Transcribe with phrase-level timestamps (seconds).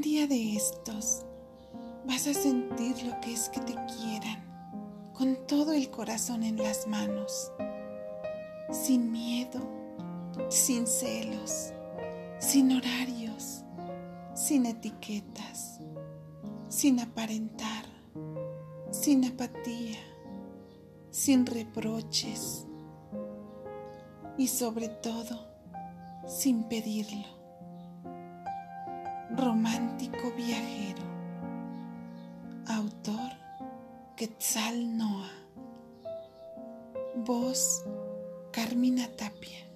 [0.00, 1.24] de estos
[2.06, 6.86] vas a sentir lo que es que te quieran con todo el corazón en las
[6.86, 7.50] manos,
[8.70, 9.60] sin miedo,
[10.50, 11.72] sin celos,
[12.38, 13.64] sin horarios,
[14.34, 15.80] sin etiquetas,
[16.68, 17.84] sin aparentar,
[18.92, 19.98] sin apatía,
[21.10, 22.66] sin reproches
[24.36, 25.48] y sobre todo
[26.28, 27.37] sin pedirlo.
[29.38, 31.04] Romántico viajero.
[32.66, 33.30] Autor
[34.16, 35.30] Quetzal Noah.
[37.24, 37.84] Voz
[38.50, 39.67] Carmina Tapia.